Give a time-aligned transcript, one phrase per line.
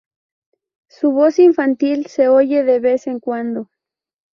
[0.89, 3.69] Su voz infantil se oye de vez en cuando.